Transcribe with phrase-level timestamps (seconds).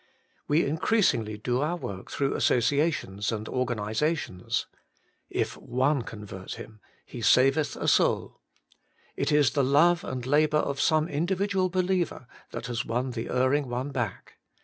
[0.47, 4.65] We increasingly do our work through as sociations and organisations.
[4.99, 8.41] * If one con yert him, he saveth a soul;'
[9.15, 12.65] it is the love Working for God 145 and labour of some individual believer that
[12.65, 14.37] has won the erring one back.